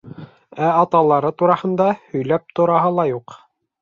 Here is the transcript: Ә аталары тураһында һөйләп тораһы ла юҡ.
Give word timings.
Ә 0.67 0.69
аталары 0.69 1.31
тураһында 1.41 1.87
һөйләп 1.99 2.47
тораһы 2.61 2.93
ла 3.01 3.07
юҡ. 3.11 3.37